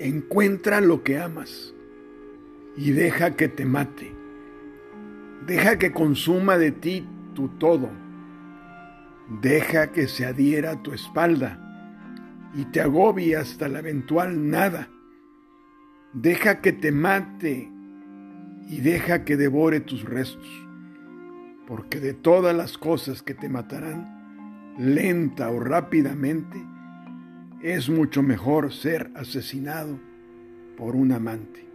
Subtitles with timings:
[0.00, 1.74] Encuentra lo que amas
[2.74, 4.10] y deja que te mate.
[5.46, 7.90] Deja que consuma de ti tu todo.
[9.42, 11.60] Deja que se adhiera a tu espalda
[12.54, 14.88] y te agobie hasta la eventual nada.
[16.14, 17.70] Deja que te mate
[18.70, 20.48] y deja que devore tus restos,
[21.66, 26.58] porque de todas las cosas que te matarán, lenta o rápidamente,
[27.62, 29.98] es mucho mejor ser asesinado
[30.76, 31.69] por un amante.